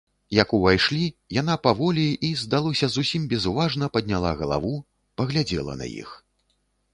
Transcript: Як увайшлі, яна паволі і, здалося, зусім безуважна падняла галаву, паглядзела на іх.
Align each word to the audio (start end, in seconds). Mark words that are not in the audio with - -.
Як 0.35 0.53
увайшлі, 0.57 1.01
яна 1.41 1.57
паволі 1.67 2.05
і, 2.29 2.31
здалося, 2.45 2.89
зусім 2.95 3.27
безуважна 3.35 3.91
падняла 3.99 4.33
галаву, 4.41 4.73
паглядзела 5.23 5.73
на 5.85 5.93
іх. 6.01 6.09